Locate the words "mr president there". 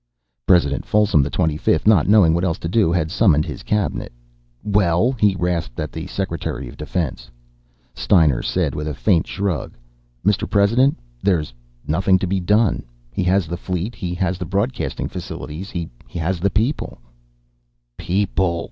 10.25-11.39